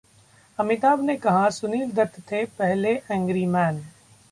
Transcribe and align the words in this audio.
अमिताभ 0.59 1.01
ने 1.01 1.15
कहा, 1.17 1.49
सुनील 1.49 1.91
दत्त 1.91 2.19
थे 2.31 2.43
पहले 2.59 2.93
एंग्रीमैन 3.11 3.81